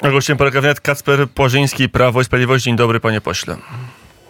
[0.00, 2.64] Gościem wnet Kacper Płażyński, Prawo i Sprawiedliwość.
[2.64, 3.56] Dzień dobry, panie pośle.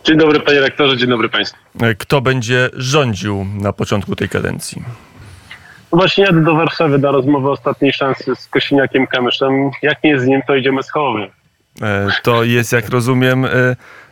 [0.04, 1.58] Dzień dobry, panie rektorze, dzień dobry państwu.
[1.98, 4.82] Kto będzie rządził na początku tej kadencji?
[5.92, 9.70] No Właśnie jadę do Warszawy na rozmowę ostatniej szansy z Kosiniakiem Kamyszem.
[9.82, 11.26] Jak nie z nim, to idziemy z Hołownią.
[11.82, 13.50] E, To jest, jak rozumiem, e,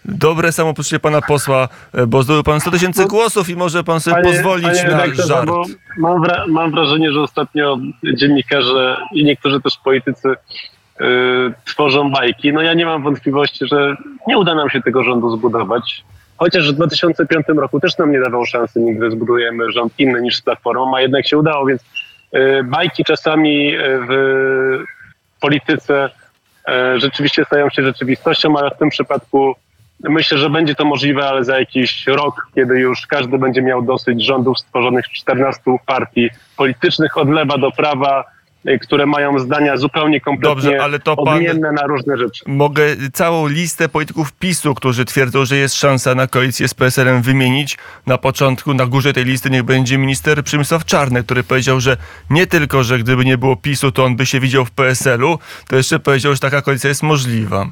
[0.04, 4.22] dobre samopoczucie pana posła, e, bo zdobył pan 100 tysięcy głosów i może pan sobie
[4.22, 5.46] pozwolić na redaktorze, żart.
[5.46, 5.64] bo
[5.98, 7.78] mam, wra- mam wrażenie, że ostatnio
[8.16, 10.28] dziennikarze i niektórzy też politycy
[11.64, 12.52] tworzą bajki.
[12.52, 13.96] No ja nie mam wątpliwości, że
[14.26, 16.04] nie uda nam się tego rządu zbudować.
[16.36, 20.42] Chociaż w 2005 roku też nam nie dawał szansy, nigdy zbudujemy rząd inny niż z
[20.42, 21.84] Platformą, a jednak się udało, więc
[22.32, 26.10] yy, bajki czasami yy, w polityce
[26.96, 29.54] rzeczywiście stają się rzeczywistością, ale w tym przypadku
[30.00, 34.24] myślę, że będzie to możliwe, ale za jakiś rok, kiedy już każdy będzie miał dosyć
[34.24, 38.24] rządów stworzonych z 14 partii politycznych od lewa do prawa,
[38.82, 42.44] które mają zdania zupełnie kompletnie Dobrze, ale to pan- odmienne na różne rzeczy.
[42.46, 42.82] Mogę
[43.12, 47.78] całą listę polityków PiSu, którzy twierdzą, że jest szansa na koalicję z PSL-em wymienić.
[48.06, 51.96] Na początku, na górze tej listy niech będzie minister Przemysław Czarny, który powiedział, że
[52.30, 55.76] nie tylko, że gdyby nie było PiSu, to on by się widział w PSL-u, to
[55.76, 57.66] jeszcze powiedział, że taka koalicja jest możliwa.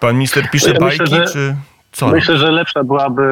[0.00, 1.56] Pan minister pisze Ja myślę, bajki, że- czy
[1.92, 2.08] co?
[2.08, 3.22] Myślę, że lepsza byłaby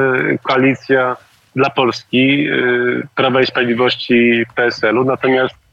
[0.43, 1.17] koalicja
[1.57, 5.64] dla Polski, y, Prawa i Sprawiedliwości PSL-u, natomiast y,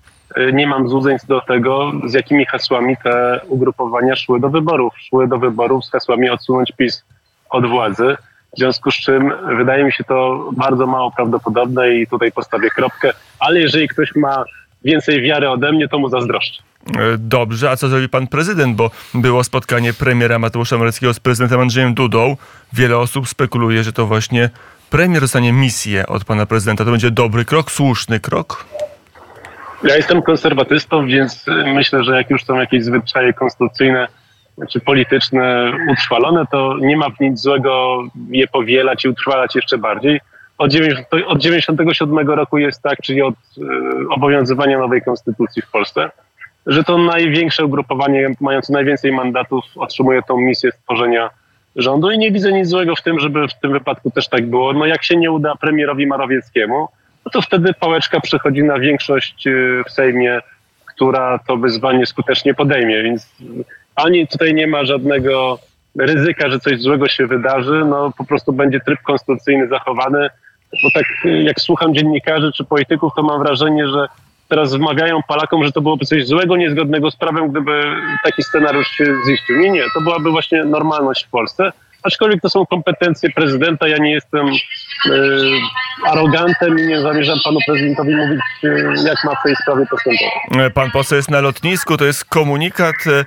[0.54, 4.94] nie mam złudzeń co do tego, z jakimi hasłami te ugrupowania szły do wyborów.
[5.00, 7.04] Szły do wyborów z hasłami odsunąć PiS
[7.50, 8.18] od władzy,
[8.56, 13.14] w związku z czym wydaje mi się to bardzo mało prawdopodobne i tutaj postawię kropkę,
[13.40, 14.44] ale jeżeli ktoś ma
[14.84, 16.64] więcej wiary ode mnie, to mu zazdroszczę.
[16.88, 18.76] E, Dobrze, a co zrobi pan prezydent?
[18.76, 22.38] Bo było spotkanie premiera Mateusza Moreckiego z prezydentem Andrzejem Dudą.
[22.74, 24.50] Wiele osób spekuluje, że to właśnie
[24.90, 26.86] premier dostanie misję od pana prezydenta.
[26.86, 28.66] To będzie dobry krok, słuszny krok?
[29.84, 34.08] Ja jestem konserwatystą, więc y, myślę, że jak już są jakieś zwyczaje konstytucyjne
[34.70, 40.22] czy polityczne utrwalone, to nie ma w nic złego je powielać i utrwalać jeszcze bardziej.
[40.58, 43.62] Od 90 od 97 roku jest tak, czyli od y,
[44.09, 46.12] obowiązywania nowej konstytucji w Polsce,
[46.66, 51.30] że to największe ugrupowanie mające najwięcej mandatów otrzymuje tą misję stworzenia
[51.75, 54.74] rządu i nie widzę nic złego w tym, żeby w tym wypadku też tak było.
[54.74, 56.88] No jak się nie uda premierowi Morawieckiemu,
[57.26, 60.40] no to wtedy pałeczka przechodzi na większość y, w Sejmie,
[60.86, 63.36] która to wyzwanie skutecznie podejmie, więc
[63.96, 65.59] ani tutaj nie ma żadnego
[66.00, 70.30] ryzyka, że coś złego się wydarzy, no po prostu będzie tryb konstytucyjny zachowany,
[70.84, 74.08] bo tak y, jak słucham dziennikarzy czy polityków, to mam wrażenie, że
[74.52, 77.84] teraz wmawiają Polakom, że to byłoby coś złego, niezgodnego z prawem, gdyby
[78.24, 79.58] taki scenariusz się ziścił.
[79.58, 81.72] Nie, nie, to byłaby właśnie normalność w Polsce.
[82.03, 84.48] Aczkolwiek to są kompetencje prezydenta, ja nie jestem
[86.06, 90.34] arogantem i nie zamierzam panu prezydentowi mówić, y, jak ma w tej sprawie postępować.
[90.68, 92.96] E, Pan poseł jest na lotnisku, to jest komunikat.
[93.07, 93.19] e,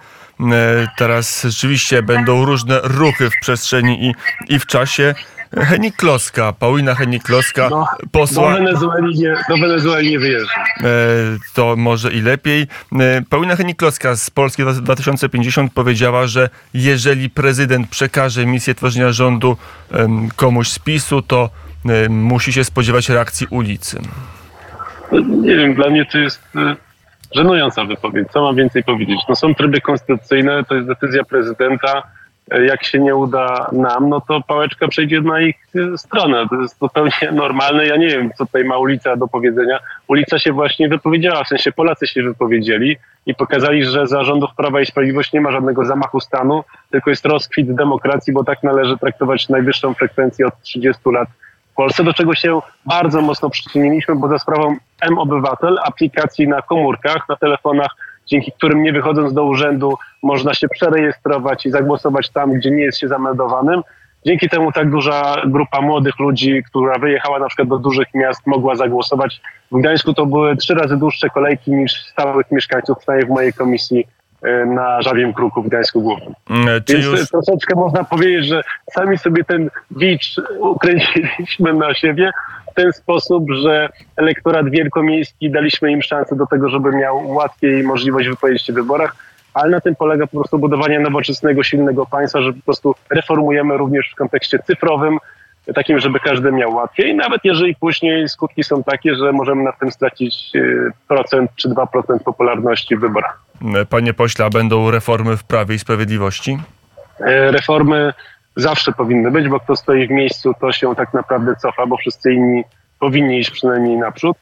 [0.54, 4.14] e, Teraz rzeczywiście będą różne ruchy w przestrzeni i,
[4.54, 5.14] i w czasie.
[5.56, 10.60] Henik Kloska, Paulina Henik Kloska, No, Do posła, Wenezueli nie, do Wenezueli nie wyjeżdża.
[10.80, 10.84] e,
[11.54, 12.66] to może i lepiej.
[13.00, 19.56] E, Paulina Henik Kloska z Polski 2050 powiedziała, że jeżeli prezydent przekaże misję tworzenia rządu
[20.36, 21.50] komuś z PiSu, to
[21.88, 24.00] e, musi się spodziewać reakcji ulicy.
[25.12, 26.76] No, nie wiem, dla mnie to jest y,
[27.34, 28.28] żenująca wypowiedź.
[28.32, 29.20] Co mam więcej powiedzieć?
[29.28, 32.02] No są tryby konstytucyjne, to jest decyzja prezydenta.
[32.50, 36.46] Jak się nie uda nam, no to pałeczka przejdzie na ich y, stronę.
[36.50, 37.86] To jest zupełnie normalne.
[37.86, 39.78] Ja nie wiem, co tutaj ma ulica do powiedzenia.
[40.08, 42.96] Ulica się właśnie wypowiedziała, w sensie Polacy się wypowiedzieli
[43.26, 47.26] i pokazali, że za rządów Prawa i Sprawiedliwość nie ma żadnego zamachu stanu, tylko jest
[47.26, 51.28] rozkwit demokracji, bo tak należy traktować najwyższą frekwencję od 30 lat
[51.72, 57.28] w Polsce, do czego się bardzo mocno przyczyniliśmy, bo za sprawą M-Obywatel, aplikacji na komórkach,
[57.28, 62.70] na telefonach, dzięki którym nie wychodząc do urzędu można się przerejestrować i zagłosować tam, gdzie
[62.70, 63.82] nie jest się zameldowanym.
[64.26, 68.74] Dzięki temu tak duża grupa młodych ludzi, która wyjechała na przykład do dużych miast, mogła
[68.74, 69.40] zagłosować.
[69.72, 74.06] W Gdańsku to były trzy razy dłuższe kolejki niż stałych mieszkańców, przynajmniej w mojej komisji
[74.42, 76.34] e, na Żabiem Kruku w Gdańsku Głównym.
[76.50, 77.28] E, Czy Więc już...
[77.28, 78.62] troszeczkę można powiedzieć, że
[78.92, 82.30] sami sobie ten bicz ukręciliśmy na siebie
[82.74, 88.28] w ten sposób, że elektorat wielkomiejski daliśmy im szansę do tego, żeby miał łatwiej możliwość
[88.28, 89.16] wypowiedzieć się w wyborach,
[89.54, 94.10] ale na tym polega po prostu budowanie nowoczesnego, silnego państwa, że po prostu reformujemy również
[94.12, 95.18] w kontekście cyfrowym,
[95.74, 99.90] takim, żeby każdy miał łatwiej, nawet jeżeli później skutki są takie, że możemy na tym
[99.90, 101.86] stracić y, procent czy 2%
[102.24, 103.40] popularności w wyborach.
[103.90, 106.58] Panie pośle, a będą reformy w Prawie i Sprawiedliwości?
[107.20, 108.12] E, reformy
[108.56, 112.32] zawsze powinny być, bo kto stoi w miejscu, to się tak naprawdę cofa, bo wszyscy
[112.32, 112.64] inni
[113.00, 114.36] powinni iść przynajmniej naprzód.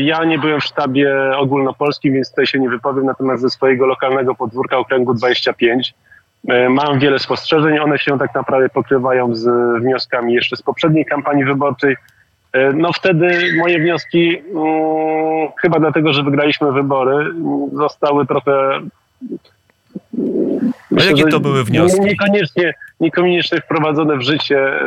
[0.00, 4.34] Ja nie byłem w sztabie ogólnopolskim, więc tutaj się nie wypowiem, natomiast ze swojego lokalnego
[4.34, 5.94] podwórka okręgu 25
[6.68, 7.78] mam wiele spostrzeżeń.
[7.78, 9.48] One się tak naprawdę pokrywają z
[9.82, 11.96] wnioskami jeszcze z poprzedniej kampanii wyborczej.
[12.74, 17.34] No wtedy moje wnioski, hmm, chyba dlatego, że wygraliśmy wybory,
[17.72, 18.80] zostały trochę
[20.90, 22.00] Myślę, A jakie to były wnioski?
[22.00, 24.84] Niekoniecznie, niekoniecznie wprowadzone w życie, e,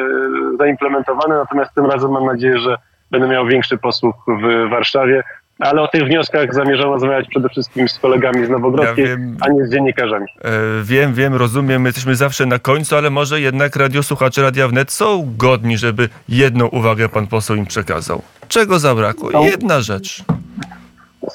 [0.57, 2.77] zaimplementowane, natomiast tym razem mam nadzieję, że
[3.11, 5.23] będę miał większy posłuch w Warszawie.
[5.59, 9.65] Ale o tych wnioskach zamierzam rozmawiać przede wszystkim z kolegami z Nowogrodzkiej, ja a nie
[9.65, 10.25] z dziennikarzami.
[10.41, 10.49] E,
[10.83, 15.33] wiem, wiem, rozumiem, my jesteśmy zawsze na końcu, ale może jednak radiosłuchacze Radia Wnet są
[15.37, 18.21] godni, żeby jedną uwagę pan poseł im przekazał.
[18.47, 19.45] Czego zabrakło?
[19.45, 20.23] Jedna rzecz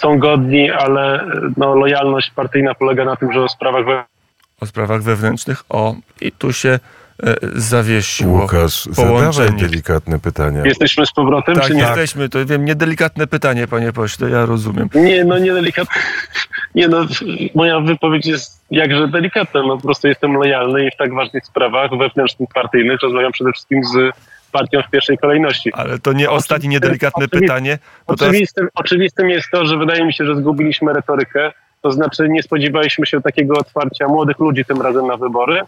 [0.00, 4.18] są godni, ale no, lojalność partyjna polega na tym, że o sprawach wewnętrznych.
[4.60, 8.40] O sprawach wewnętrznych, o i tu się e, zawiesiło.
[8.40, 10.62] Łukasz, zadawaj delikatne pytania.
[10.64, 11.80] Jesteśmy z powrotem, tak, czy nie?
[11.80, 14.88] jesteśmy, to wiem, niedelikatne pytanie, panie pośle, ja rozumiem.
[14.94, 16.02] Nie, no niedelikatne.
[16.74, 17.06] Nie no,
[17.54, 21.90] moja wypowiedź jest jakże delikatna, no po prostu jestem lojalny i w tak ważnych sprawach
[21.90, 24.12] wewnętrznych, partyjnych rozmawiam przede wszystkim z
[24.50, 25.72] partią w pierwszej kolejności.
[25.72, 27.78] Ale to nie ostatnie niedelikatne oczywistym, pytanie.
[28.06, 28.70] Oczywistym, teraz...
[28.74, 31.52] oczywistym jest to, że wydaje mi się, że zgubiliśmy retorykę.
[31.82, 35.60] To znaczy nie spodziewaliśmy się takiego otwarcia młodych ludzi tym razem na wybory.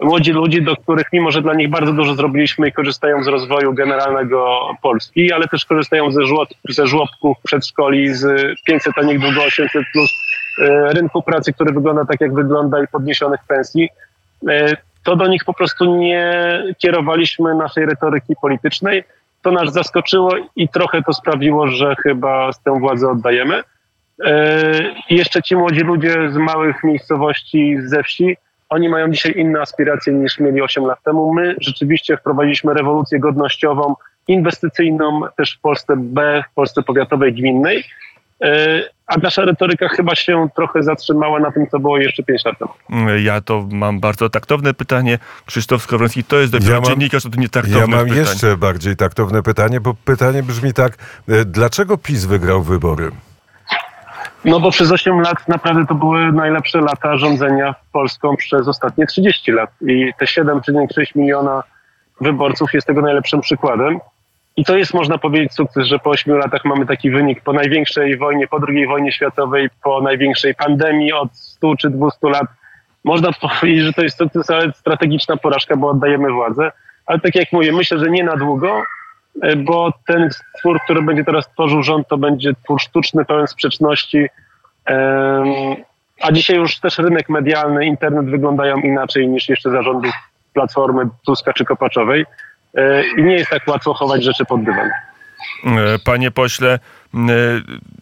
[0.00, 3.74] Młodzi ludzi, do których mimo, że dla nich bardzo dużo zrobiliśmy i korzystają z rozwoju
[3.74, 9.42] generalnego Polski, ale też korzystają ze, żłоб, ze żłobków, przedszkoli, z 500, a niech długo
[9.42, 10.10] 800 plus
[10.58, 13.88] e, rynku pracy, który wygląda tak, jak wygląda i podniesionych pensji
[14.48, 14.76] e,
[15.08, 19.04] to do nich po prostu nie kierowaliśmy naszej retoryki politycznej.
[19.42, 23.62] To nas zaskoczyło i trochę to sprawiło, że chyba z tę władzę oddajemy.
[24.24, 24.72] E,
[25.10, 28.36] I jeszcze ci młodzi ludzie z małych miejscowości, ze wsi,
[28.68, 31.34] oni mają dzisiaj inne aspiracje niż mieli 8 lat temu.
[31.34, 33.94] My rzeczywiście wprowadziliśmy rewolucję godnościową,
[34.28, 37.84] inwestycyjną też w Polsce B, w Polsce powiatowej, gminnej.
[38.42, 42.56] E, a nasza retoryka chyba się trochę zatrzymała na tym, co było jeszcze 5 lat
[42.58, 42.70] temu.
[43.22, 45.18] Ja to mam bardzo taktowne pytanie.
[45.46, 48.18] Krzysztof Skowroński, to jest dopiero ja mam, dziennikarz, to nie taktowne Ja mam pytań.
[48.18, 50.92] jeszcze bardziej taktowne pytanie, bo pytanie brzmi tak,
[51.28, 53.10] e, dlaczego PiS wygrał wybory?
[54.44, 59.52] No bo przez 8 lat naprawdę to były najlepsze lata rządzenia Polską przez ostatnie 30
[59.52, 61.62] lat i te 7,6 miliona
[62.20, 63.98] wyborców jest tego najlepszym przykładem.
[64.58, 68.16] I to jest, można powiedzieć, sukces, że po ośmiu latach mamy taki wynik po największej
[68.16, 72.46] wojnie, po II wojnie światowej, po największej pandemii od 100 czy 200 lat.
[73.04, 76.72] Można powiedzieć, że to jest sukces, ale strategiczna porażka, bo oddajemy władzę.
[77.06, 78.82] Ale tak jak mówię, myślę, że nie na długo,
[79.42, 80.28] e, bo ten
[80.58, 84.26] twór, który będzie teraz tworzył rząd, to będzie twór sztuczny, pełen sprzeczności.
[86.20, 90.12] A dzisiaj już też rynek medialny, internet wyglądają inaczej niż jeszcze zarządów
[90.52, 92.24] Platformy Tuska czy Kopaczowej.
[92.78, 94.90] E, i nie jest tak łatwo chować rzeczy pod dywan.
[95.66, 96.78] E, panie pośle,
[97.14, 97.18] e,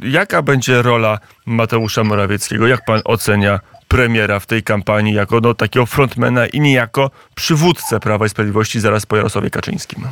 [0.01, 2.67] jaka będzie rola Mateusza Morawieckiego?
[2.67, 8.27] Jak pan ocenia premiera w tej kampanii jako no, takiego frontmana i niejako przywódcę Prawa
[8.27, 10.05] i Sprawiedliwości zaraz po Jarosławie Kaczyńskim?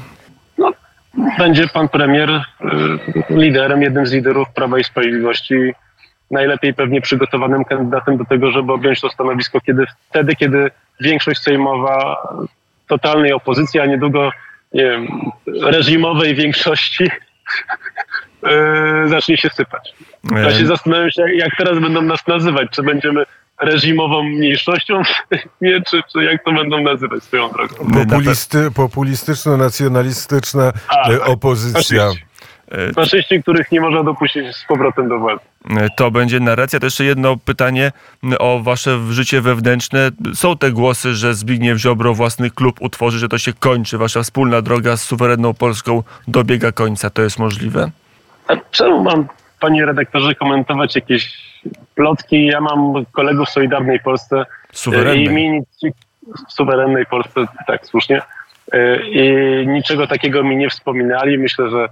[0.59, 0.73] No,
[1.39, 2.45] będzie pan premier
[3.31, 5.55] liderem, jednym z liderów Prawa i Sprawiedliwości,
[6.31, 10.71] najlepiej pewnie przygotowanym kandydatem do tego, żeby objąć to stanowisko kiedy, wtedy, kiedy
[11.01, 12.17] większość sejmowa
[12.89, 14.31] totalnej opozycji, a niedługo
[14.75, 15.09] nie wiem,
[15.63, 17.11] reżimowej większości
[18.43, 19.95] yy, zacznie się sypać.
[20.33, 22.69] Ja się zastanawiam się, jak teraz będą nas nazywać.
[22.71, 23.25] Czy będziemy
[23.61, 25.03] reżimową mniejszością,
[25.61, 27.75] nie, czy, czy jak to będą nazywać swoją drogą.
[27.93, 30.73] Populisty, populistyczno-nacjonalistyczna
[31.11, 32.09] e, opozycja.
[32.09, 32.27] Oczywiście.
[32.71, 35.45] E, Faszyści, których nie można dopuścić z powrotem do władzy.
[35.97, 36.81] To będzie narracja.
[36.81, 37.93] To jeszcze jedno pytanie
[38.39, 40.11] o wasze życie wewnętrzne.
[40.35, 43.99] Są te głosy, że Zbigniew Ziobro własny klub utworzy, że to się kończy.
[43.99, 47.11] Wasza wspólna droga z suwerenną Polską dobiega końca.
[47.11, 47.91] To jest możliwe?
[48.49, 49.27] A czemu mam,
[49.61, 51.33] panie redaktorze, komentować jakieś
[51.95, 52.47] plotki?
[52.47, 54.45] Ja mam kolegów w Solidarnej Polsce.
[54.73, 55.61] Suwerennej.
[55.83, 55.91] I
[56.49, 58.23] w suwerennej Polsce, tak, słusznie.
[58.73, 61.39] E, I niczego takiego mi nie wspominali.
[61.39, 61.89] Myślę, że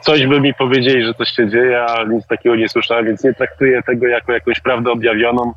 [0.00, 3.34] coś by mi powiedzieli, że coś się dzieje, a nic takiego nie słyszałem, więc nie
[3.34, 5.52] traktuję tego jako jakąś prawdę objawioną.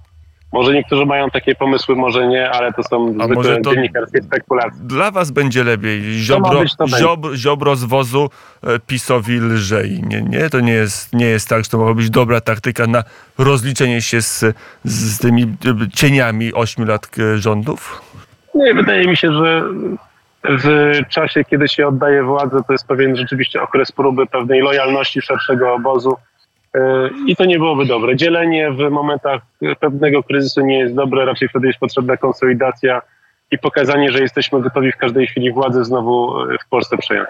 [0.54, 4.80] Może niektórzy mają takie pomysły, może nie, ale to są a zwykłe to dziennikarskie spekulacje.
[4.84, 6.02] Dla was będzie lepiej.
[6.04, 6.64] Ziobro,
[7.00, 8.30] ziobro, ziobro z wozu
[8.64, 10.02] e, PiSowi lżej.
[10.08, 13.04] Nie, nie, to nie jest, nie jest tak, że to mogła być dobra taktyka na
[13.38, 14.46] rozliczenie się z,
[14.84, 15.48] z tymi e,
[15.94, 18.02] cieniami ośmiu lat e, rządów?
[18.56, 19.64] Nie, wydaje mi się, że
[20.44, 25.74] w czasie, kiedy się oddaje władzę, to jest pewien rzeczywiście okres próby pewnej lojalności szerszego
[25.74, 26.18] obozu.
[26.76, 28.16] E, I to nie byłoby dobre.
[28.16, 29.42] Dzielenie w momentach
[29.80, 33.02] pewnego kryzysu nie jest dobre, raczej wtedy jest potrzebna konsolidacja
[33.52, 36.34] i pokazanie, że jesteśmy gotowi w każdej chwili władzę znowu
[36.66, 37.30] w Polsce przejąć.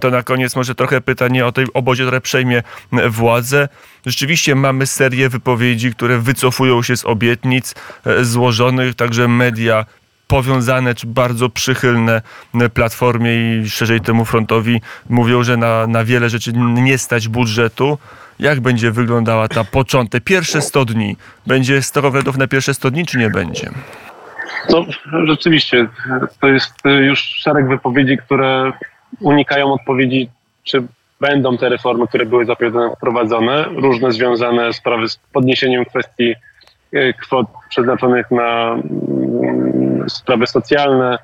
[0.00, 2.62] To na koniec może trochę pytanie o tej obozie, które przejmie
[3.08, 3.68] władzę.
[4.06, 7.74] Rzeczywiście mamy serię wypowiedzi, które wycofują się z obietnic
[8.06, 9.84] e, złożonych, także media
[10.28, 12.22] powiązane czy bardzo przychylne
[12.74, 17.98] Platformie i szerzej temu frontowi mówią, że na, na wiele rzeczy nie stać budżetu.
[18.38, 21.16] Jak będzie wyglądała ta początek, pierwsze 100 dni?
[21.46, 23.70] Będzie 100 rowerów na pierwsze 100 dni, czy nie będzie?
[24.70, 24.84] No,
[25.24, 25.86] rzeczywiście,
[26.40, 28.72] to jest już szereg wypowiedzi, które
[29.20, 30.30] unikają odpowiedzi,
[30.64, 30.82] czy
[31.20, 36.36] będą te reformy, które były zapowiedziane, wprowadzone, różne związane sprawy z podniesieniem kwestii e,
[37.22, 41.18] kwot przeznaczonych na mm, sprawy socjalne,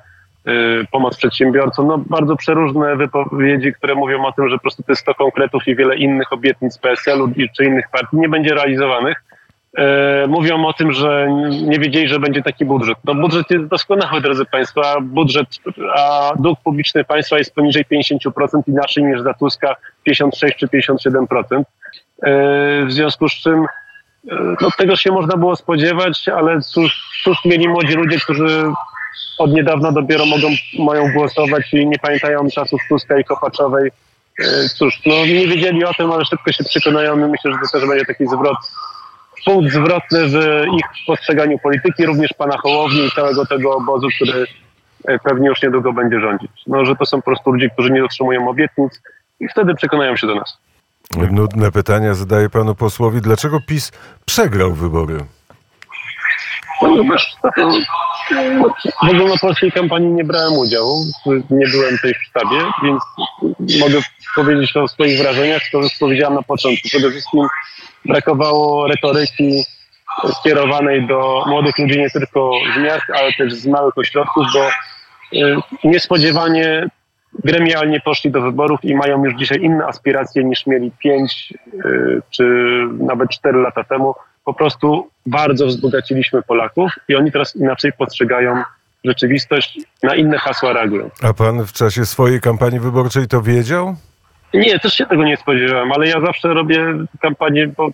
[0.45, 0.51] e,
[0.91, 5.01] pomoc przedsiębiorcom, no bardzo przeróżne wypowiedzi, które mówią o tym, że po prostu to jest
[5.01, 9.23] 100 konkretów i wiele innych obietnic PSL-u czy innych partii nie będzie realizowanych.
[9.77, 11.27] E, mówią o tym, że
[11.63, 12.97] nie wiedzieli, że będzie taki budżet.
[13.05, 15.47] No budżet jest doskonały, drodzy Państwo, a budżet,
[15.95, 21.63] a dług publiczny państwa jest poniżej 50% inaczej niż za Tuska 56 czy 57%.
[22.23, 23.67] E, w związku z czym e,
[24.61, 28.63] no, tego się można było spodziewać, ale cóż, cóż mieli młodzi ludzie, którzy
[29.37, 30.47] od niedawna dopiero mogą,
[30.79, 33.91] mają głosować i nie pamiętają czasów Tuska i Kopaczowej.
[34.77, 37.89] Cóż, no nie wiedzieli o tym, ale szybko się przekonają i myślę, że to też
[37.89, 38.57] będzie taki zwrot
[39.45, 44.45] punkt zwrotny w ich postrzeganiu polityki, również pana Hołowni i całego tego obozu, który
[45.07, 46.51] e, pewnie już niedługo będzie rządzić.
[46.67, 49.01] No, że to są po prostu ludzie, którzy nie dotrzymują obietnic
[49.39, 50.57] i wtedy przekonają się do nas.
[51.17, 53.21] Nudne pytania zadaję panu posłowi.
[53.21, 53.91] Dlaczego PiS
[54.25, 55.25] przegrał wybory?
[56.79, 57.35] Ponieważ
[59.03, 61.05] w ogólnopolskiej kampanii nie brałem udziału,
[61.49, 63.03] nie byłem tej w sztabie, więc
[63.79, 63.99] mogę
[64.35, 66.87] powiedzieć o swoich wrażeniach, to już powiedziałem na początku.
[66.87, 67.47] Przede wszystkim
[68.05, 69.63] brakowało retoryki
[70.39, 74.69] skierowanej do młodych ludzi nie tylko z miast, ale też z małych ośrodków, bo
[75.37, 76.87] y, niespodziewanie
[77.43, 81.53] gremialnie poszli do wyborów i mają już dzisiaj inne aspiracje niż mieli 5
[81.85, 82.43] y, czy
[82.99, 84.15] nawet 4 lata temu.
[84.45, 88.63] Po prostu bardzo wzbogaciliśmy Polaków i oni teraz inaczej postrzegają
[89.03, 91.09] rzeczywistość, na inne hasła reagują.
[91.23, 93.95] A pan w czasie swojej kampanii wyborczej to wiedział?
[94.53, 96.85] Nie, też się tego nie spodziewałem, ale ja zawsze robię
[97.21, 97.89] kampanię, bo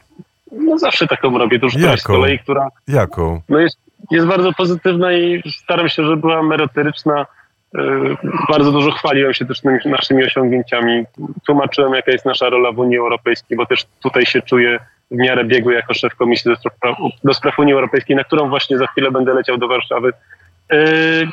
[0.51, 1.97] no zawsze taką robię, to już Jaką?
[1.97, 3.41] z kolei, która Jaką?
[3.49, 3.77] no jest,
[4.11, 7.25] jest bardzo pozytywna i staram się, żeby była merytoryczna.
[7.73, 8.17] Yy,
[8.49, 11.03] Bardzo dużo chwaliłem się też naszymi osiągnięciami.
[11.45, 14.79] Tłumaczyłem, jaka jest nasza rola w Unii Europejskiej, bo też tutaj się czuję
[15.11, 16.51] w miarę biegły jako szef Komisji
[17.23, 20.11] do spraw, Unii Europejskiej, na którą właśnie za chwilę będę leciał do Warszawy.
[20.71, 20.77] Yy,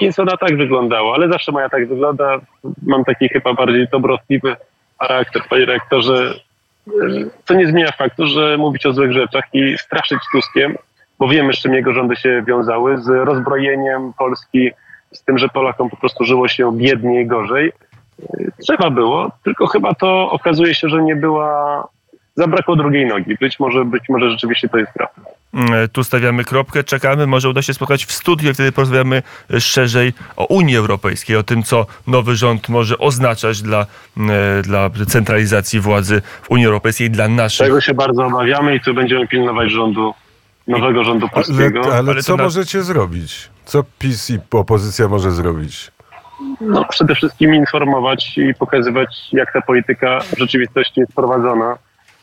[0.01, 2.41] Więc ona tak wyglądała, ale zawsze moja tak wygląda.
[2.83, 4.57] Mam taki chyba bardziej dobrotliwy
[4.99, 6.35] charakter, panie rektorze,
[7.45, 10.77] co nie zmienia faktu, że mówić o złych rzeczach i straszyć Tuskiem,
[11.19, 14.71] bo wiemy, z czym jego rządy się wiązały, z rozbrojeniem Polski,
[15.15, 17.73] z tym, że Polakom po prostu żyło się biedniej, gorzej.
[18.63, 21.85] Trzeba było, tylko chyba to okazuje się, że nie była,
[22.37, 23.37] zabrakło drugiej nogi.
[23.41, 25.23] Być może, być może rzeczywiście to jest prawda.
[25.55, 27.27] Mm, Tu stawiamy kropkę, czekamy.
[27.27, 29.23] Może uda się spotkać w studiu, wtedy porozmawiamy
[29.59, 35.81] szerzej o Unii Europejskiej, o tym, co nowy rząd może oznaczać dla, mm, dla centralizacji
[35.81, 37.67] władzy w Unii Europejskiej, dla naszych.
[37.67, 40.15] Tego się bardzo obawiamy i tu będziemy pilnować rządu,
[40.67, 41.81] nowego rządu polskiego.
[41.85, 43.51] Ale, ale Ale co to na- możecie zrobić?
[43.65, 45.91] Co PiS i opozycja może zrobić?
[46.61, 51.79] No, przede wszystkim informować i pokazywać, jak ta polityka w rzeczywistości jest prowadzona.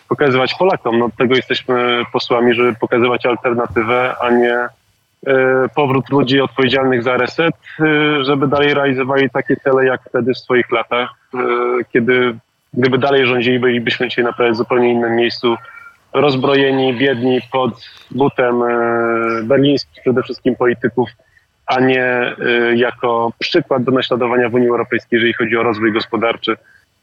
[0.09, 0.99] Pokazywać Polakom.
[0.99, 4.69] No, tego jesteśmy posłami, żeby pokazywać alternatywę, a nie e,
[5.75, 10.71] powrót ludzi odpowiedzialnych za reset, e, żeby dalej realizowali takie cele, jak wtedy w swoich
[10.71, 11.37] latach, e,
[11.93, 12.35] kiedy
[12.73, 15.55] gdyby dalej rządzili, bylibyśmy dzisiaj naprawdę w zupełnie innym miejscu,
[16.13, 18.63] rozbrojeni, biedni, pod butem
[19.43, 21.09] berlińskich przede wszystkim polityków,
[21.75, 22.35] a nie e,
[22.75, 26.55] jako przykład do naśladowania w Unii Europejskiej, jeżeli chodzi o rozwój gospodarczy,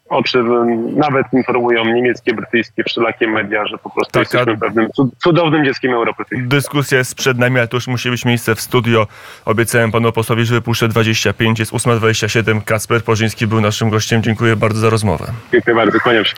[0.08, 5.10] o czym nawet informują niemieckie, brytyjskie, wszelakie media, że po prostu Taka- jesteśmy pewnym cud-
[5.18, 6.25] cudownym dzieckiem Europy.
[6.32, 9.06] Dyskusja jest przed nami, ale to już musi być miejsce w studio.
[9.44, 12.60] Obiecałem panu posłowi, że wypuszczę 25, jest 8.27.
[12.64, 14.22] Kasper Porzyński był naszym gościem.
[14.22, 15.26] Dziękuję bardzo za rozmowę.
[15.52, 16.34] Dziękuję bardzo, się.